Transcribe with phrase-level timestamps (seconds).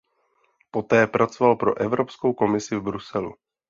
[0.71, 3.33] Poté pracoval pro Evropskou komisi v Bruselu.